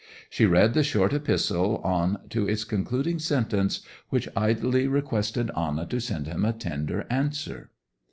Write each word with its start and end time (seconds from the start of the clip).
She 0.31 0.47
read 0.47 0.73
the 0.73 0.81
short 0.81 1.13
epistle 1.13 1.77
on 1.83 2.21
to 2.31 2.49
its 2.49 2.63
concluding 2.63 3.19
sentence, 3.19 3.81
which 4.09 4.27
idly 4.35 4.87
requested 4.87 5.51
Anna 5.55 5.85
to 5.85 5.99
send 5.99 6.25
him 6.25 6.43
a 6.43 6.53
tender 6.53 7.05
answer. 7.11 7.69